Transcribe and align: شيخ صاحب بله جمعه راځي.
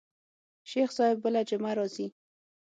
شيخ 0.69 0.89
صاحب 0.97 1.17
بله 1.23 1.39
جمعه 1.49 1.73
راځي. 1.79 2.07